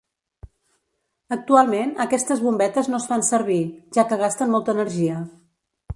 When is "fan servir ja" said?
3.13-4.07